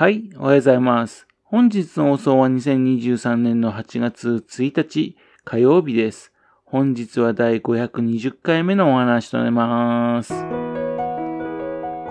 [0.00, 1.26] はい、おはようございます。
[1.44, 6.32] 本日の放送は2023年の8月1日火曜日です。
[6.64, 10.32] 本日は第520回目のお話となります。
[10.32, 10.38] こ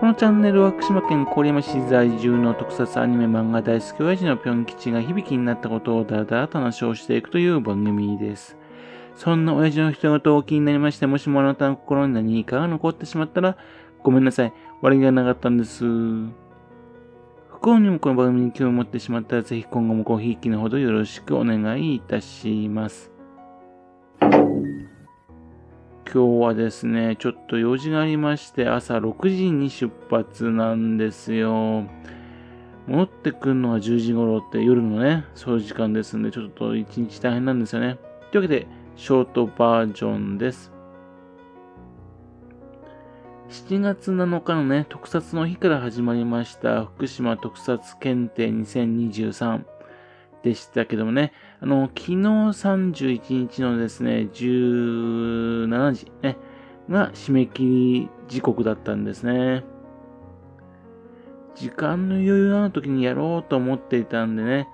[0.06, 8.56] のチャンネルは福島県郡山市在住の特撮アニメ漫画大好き親父のぴょん吉が響きになったことをだらだらと話をしていくという番組です。
[9.16, 13.58] そんな親父の人事を気になりまして、もしもあなたの心に何かが残ってしまったら、
[14.04, 14.54] ごめんなさい。
[14.84, 15.86] 悪気がなかったんです。
[17.60, 23.12] 不幸にもこの番組に興味を持ってしまったら、ぜひ今後もごひいきのほどよろしくお願いいたします。
[24.22, 24.54] 今
[26.06, 31.84] 日はですね、ちょっと用事がありまして、朝6時に出発なんですよ。
[32.88, 37.98] 戻ってくるのは10時頃って夜のね、そういう時間ですんで、ちょっと一日大変なんですよね。
[38.32, 40.79] というわけで、ショートバージョンです。
[43.50, 49.64] 7月7日のね、特撮の日から始まりました、福島特撮検定2023
[50.44, 56.38] でしたけどもね、あの、昨日31日のですね、17時ね、
[56.92, 59.64] が締め切り時刻だったんですね。
[61.56, 64.68] 時間の余裕がある時にやろうと思っていたんでね、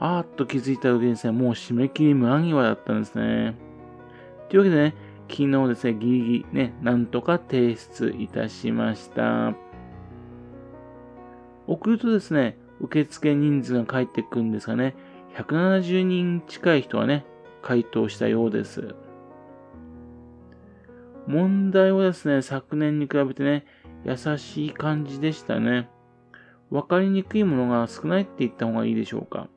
[0.00, 3.54] あーっと気づいた時にですね、もう締め切り間際だったんですね。
[4.48, 4.94] というわけでね、
[5.28, 9.54] 昨日ですね、ギリギリね、なんとか提出いたしました。
[11.66, 14.96] 送るとですね、受付人数が返ってくるんですがね、
[15.36, 17.26] 170人近い人はね、
[17.62, 18.94] 回答したようです。
[21.26, 23.66] 問題はですね、昨年に比べてね、
[24.04, 25.90] 優しい感じでしたね。
[26.70, 29.48] わかりにくいものが少ないって言った方がいいでしょうか。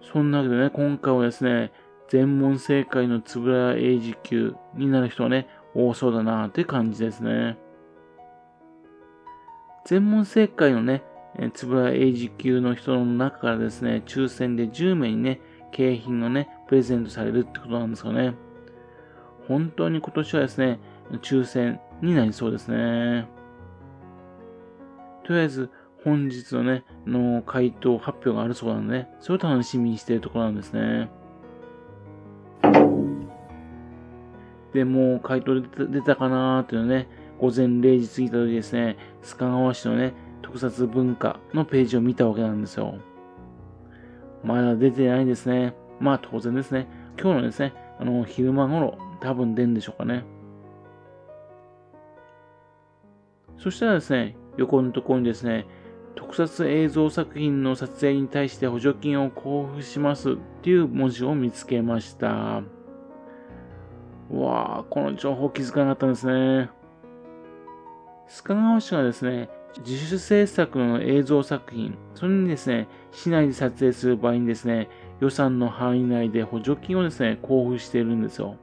[0.00, 1.72] そんなわけでね、今回はですね、
[2.08, 7.58] 全問正解のつぶら英字級になる人はね、多そうだなって感じですね。
[9.84, 11.02] 全問正解のね、
[11.54, 18.34] つぶら英字級の人の中からですね、抽選で10名にね、景品がね、プレゼントされるってことなんですかね。
[19.46, 20.80] 本当に今年はですね、
[21.22, 23.28] 抽選になりそうですね。
[25.24, 25.70] とりあえず、
[26.04, 31.10] 本日のね、の回答発表があるそうなので、ね、それを楽しみにしているところなんですね。
[34.78, 37.08] で、もう回答出たかなーっていうのね、
[37.40, 42.94] 午前0時過ぎた時ですね、須賀川市のね、特撮文化のページを見たわけなんですよ。
[44.44, 45.74] まだ出てないですね。
[45.98, 46.86] まあ当然ですね。
[47.20, 50.24] 今日のですね、あの、昼間頃、多分出るんでしょうかね。
[53.58, 55.66] そしたらですね、横のところにですね、
[56.14, 62.62] 特撮映像作品の撮影に対して補助金を交付しますっていう文字を見つけました。
[64.30, 66.70] わあ、この情報気づかなかったんですね。
[68.28, 69.48] 須賀川市がですね、
[69.84, 74.88] 自主制作の映像作品、それにですね、市内で撮影する場合にですね、
[75.20, 78.56] 予算の範囲内で補助金をですね、交付しているんですよ。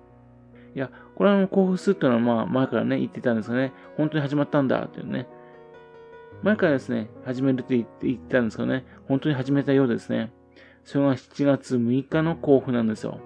[0.75, 5.27] いや、これは交付するっていうのはまあ前からね、言ってたんですがね、本当に始まったんだっていうね。
[6.43, 10.31] 前からですね、始めるって言って言ってたんですけどね、本当に始めたようですね。
[10.83, 13.19] それが7月6日の交付なんですよ。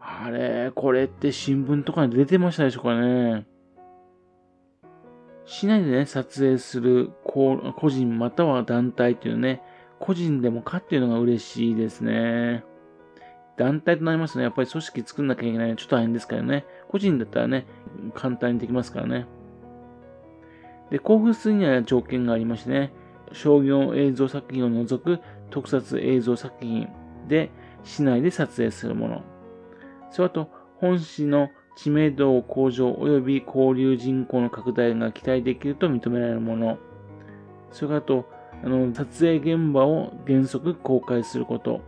[0.00, 3.46] あれ、これって新聞とかに出てましたでしょうかね。
[5.44, 9.62] 市内でね、撮影する個人または団体っていうね、
[9.98, 12.64] 個人でもかっていうのが嬉しいですね。
[13.56, 16.64] 団体となりますとね、やっぱり組織作んなきゃいけないのはちょっと大変ですからね。
[16.88, 17.66] 個人だったらね、
[18.14, 19.26] 簡単にできますからね。
[20.90, 22.92] で、交付するには条件がありましてね、
[23.32, 25.18] 商業映像作品を除く
[25.50, 26.88] 特撮映像作品
[27.28, 27.50] で
[27.84, 29.22] 市内で撮影するもの。
[30.10, 36.78] それと、本市の知名度向上及び交流人口の拡大が期待できると認められるもの。
[37.70, 38.26] それと、
[38.64, 41.80] あの、撮影現場を原則公開すること。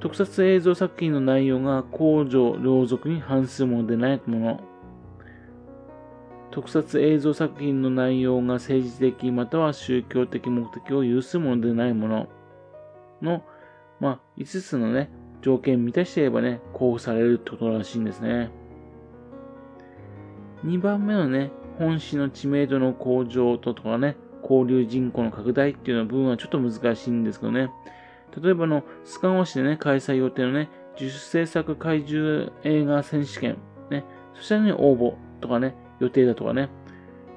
[0.00, 4.60] 特撮映像作品の内容が公序良俗に反するものでないもの。
[6.50, 12.28] 特撮映像作品の内容が政治的または宗教的目的を有するものでないもの
[13.22, 13.42] の、
[14.00, 15.10] まあ、5つのね、
[15.42, 18.50] 条件満たしていればね、交付されるってことらしいんですね。
[20.64, 27.70] 2番目のね、本市の知名度の向上ととかね、交流人口の拡大っていうの部分はちょっと難しいんですけどね。
[28.40, 33.58] 例えばの、須賀川市でね、開催予定のね、自主制作怪獣映画選手権、
[33.90, 34.04] ね、
[34.34, 36.70] そしたらね、応募とかね、予定だとかね。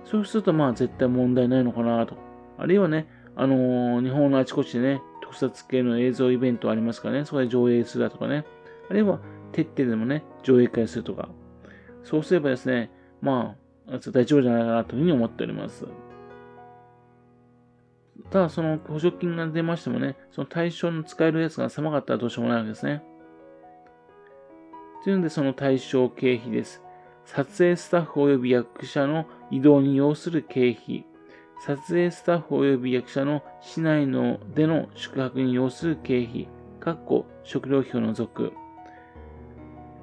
[0.05, 2.15] そうするとまあ絶対問題ないのかなと。
[2.57, 5.01] あるいはね、あのー、日本のあちこちでね、
[5.35, 8.45] 特撮系の映像イベントありますからね、そこで上映するだとかね。
[8.89, 9.19] あるいは、
[9.51, 11.29] 徹底でもね、上映会するとか。
[12.03, 12.89] そうすればですね、
[13.21, 13.55] ま
[13.87, 15.85] あ、大丈夫じゃないかなというふうに思っております。
[18.31, 23.03] ただその補助金が出ましてもね、その対象の使えるやつが狭かったらどうしようもないわけですね。
[25.03, 26.81] というので、その対象経費です。
[27.25, 31.05] 撮影スタッフ及び役者の移動に要する経費。
[31.59, 36.47] 撮影スタッフ及び役者の市内のでの宿泊に要する経費。
[36.79, 38.53] かっこ食料費を除く。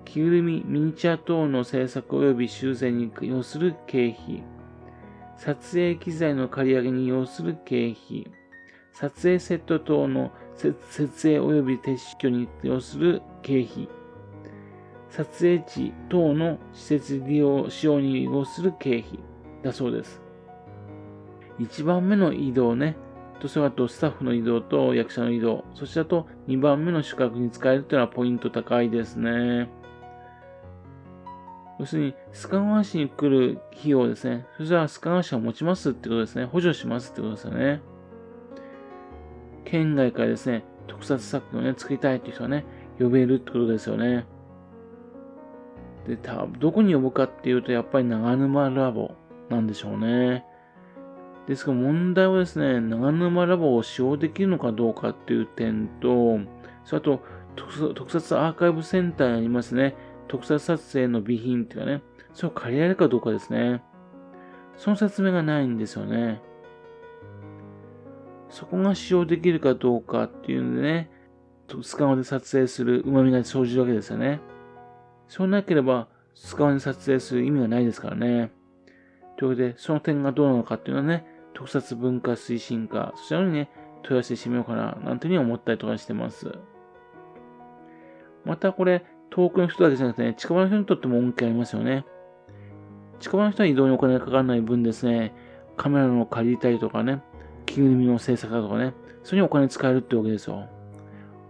[0.04, 4.42] 着ぐるみ、ミニチュア等の制作及び修繕に要する経費。
[5.36, 8.26] 撮影機材の借り上げに要する経費。
[8.92, 13.88] 撮影セット等の設営及び撤去に要する経費。
[15.08, 19.18] 撮影地等の施設利用、使用に要する経費
[19.62, 20.21] だそうです。
[21.58, 22.96] 1番目の移動ね、
[23.40, 29.68] とそれとスタッフの移動と役者の移動、そしてあと2番目の宿泊に使えるというのはポイント高いですね。
[31.80, 34.46] 要するに、須賀川市に来る費用ですね。
[34.56, 36.44] そしたら須賀川市が持ちますってことですね。
[36.44, 37.80] 補助しますってことですよね。
[39.64, 42.64] 県外からですね、特撮作品をね、作りたいっていう人はね、
[43.00, 44.26] 呼べるってことですよね。
[46.06, 49.16] で、たどこに呼ぶかっていうと、やっぱり長沼ラボ
[49.48, 50.44] なんでしょうね。
[51.46, 56.38] ですが問題はですね、長沼ラボを使用できるのかどうかっていう点と、
[56.84, 57.22] それと
[57.56, 59.96] 特撮アーカイブセンターにありますね、
[60.28, 62.02] 特撮撮影の備品っていうかね、
[62.32, 63.82] それを借りられるかどうかですね。
[64.76, 66.40] その説明がないんですよね。
[68.48, 71.10] そこが使用できるかどうかっていうんでね、
[71.82, 74.40] スカオで撮影する旨味が生じるわけですよね。
[75.26, 78.52] そうなければ、スカオで撮影する意味がないですからね。
[79.38, 83.70] というわけで、その点がどうなのかっていうのはね、特撮文化推進課、そちらにね、
[84.02, 86.52] 問い合わせしてみようかな、なんていうふうに思ったりとかしてます。
[88.44, 92.04] またこれ、遠くの人だけじゃなくてね、近場の人にとっても恩恵ありますよね。
[93.20, 95.34] 近場の人は移動にお金がかからない分ですね、
[95.76, 97.22] カメラの借りたりとかね、
[97.66, 100.68] 着ぐるみの制作だとかね、それにお金使えるってわけですよ。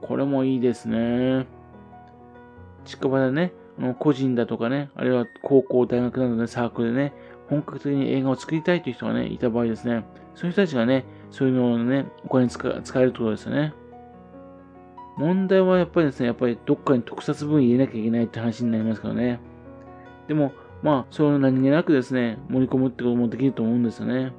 [0.03, 1.47] これもいいですね。
[2.85, 3.53] 近場でね、
[3.99, 7.13] 個人だとかね、あるいは高校、大学などでサークルでね、
[7.53, 13.75] 本格的に映画を作りたいという人がね、いた場合ですね、そういう人たちがね、そういうのをね、お金使使えるってことですよね。
[15.19, 19.39] 問題はやっぱりですね、やっぱりどっかに特撮分入れなきゃいけないって話になりますからね。
[20.29, 20.53] でも、
[20.83, 24.33] まあ、それを何気なくですね、盛り込むってこともできると思うんですよね。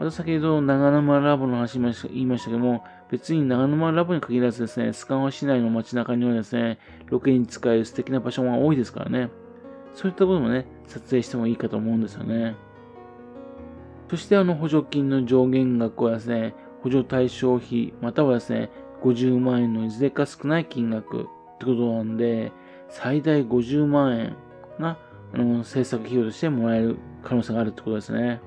[0.00, 9.30] また先ほど長沼ラボの話も言いましたけども、別に長沼ラボに限らずですね、スカンワ市内の街中にはですね、ロケに使える素敵な場所が多いですからね。
[9.94, 12.56] そういったこともね、撮影してもいいかと思うんですよね。
[14.08, 18.70] そしてあの補助金の上限額はですね、補助対象費、またはですね、
[19.02, 21.24] 50万円のいずれか少ない金額っ
[21.58, 22.52] てことなんで、
[22.88, 24.36] 最大50万円
[24.78, 24.98] が
[25.32, 28.40] あの制作費用としてもらえる可能性があるってことですね。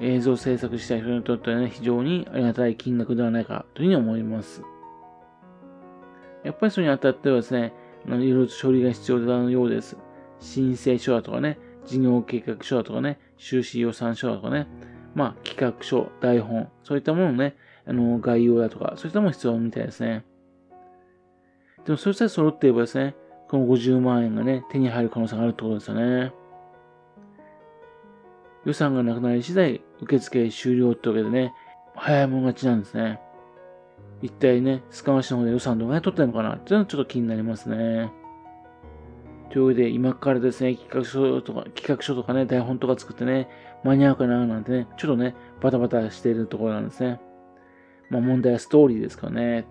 [0.00, 4.62] 映像制作した人にとってはね、非常にありがたい金額ではないかというふうに思います。
[6.42, 7.74] やっぱりそれにあたってはですね、
[8.06, 9.98] いろいろと処理が必要なようです。
[10.40, 14.66] 申請書だとかね、事業計画書だとかね、収支予算書だとかね、
[15.14, 17.56] まあ企画書、台本、そういったものね、
[17.86, 20.24] あの、概要だとか、そういったもの必要みたいですね。
[21.84, 23.14] でも、それさえ揃っていればですね、
[23.48, 26.32] この50万円がね、手に入る可能性があるってことですよね。
[28.64, 31.52] 予算がなくなり次第、受付終了ってわけでね、
[31.94, 33.20] 早いもん勝ちなんですね。
[34.22, 38.12] 一体ね、スカマ市の方で予算どのぐらい取ってるのかなっていうのはちょっと気になりますね。
[39.50, 43.48] というわけで、今からですね、企画書とか、企画書とかね、台本とか作ってね、
[43.82, 47.20] 間に合うかななんてね、ちょっとね、バタバタしているところなんですね。
[48.10, 49.66] まあ問題はストーリーですからね。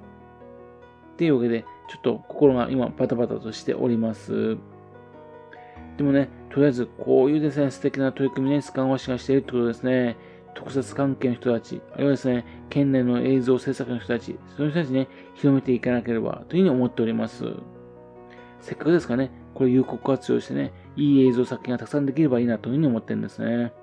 [1.14, 4.58] っていうわけで、ちょっと心が今バタバタとしております。
[5.98, 10.18] でもね、とりあえずこういうですね、素敵な取り組みね、スカンワシがしているってことですね。
[10.56, 17.46] 特撮関係の人たち、あるいはですね、県内の映像制作の人たち、そういう人たちね、広めていかなければというふうに思っております。
[18.62, 23.74] せっかくですかね、これ有効活用してね、いい映像作品がたくさんできればいいなというふうに思ってるんですね。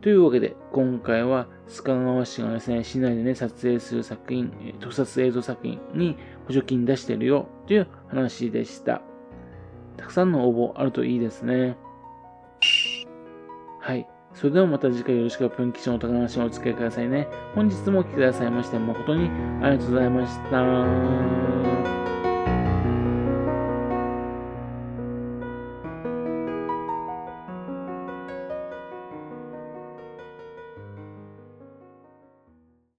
[0.00, 6.16] というわけで、今回は須賀川市がですね、市内でね、撮影する作品、特撮映像作品に
[6.48, 9.00] 補助金出してるよという話でした。
[9.96, 11.76] たくさんの応募あるといいですね。
[13.78, 14.08] はい。
[14.32, 17.28] それではまた次回よろしくプン吉のお宝話をお付き合いくださいね。
[17.54, 19.30] 本日もお聴きくださいまして誠に
[19.62, 22.23] ありがとうございました。